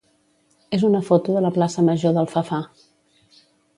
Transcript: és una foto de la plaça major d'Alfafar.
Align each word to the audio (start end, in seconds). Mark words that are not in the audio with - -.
és 0.77 0.85
una 0.87 1.01
foto 1.09 1.35
de 1.35 1.43
la 1.47 1.53
plaça 1.59 1.85
major 1.91 2.17
d'Alfafar. 2.17 2.63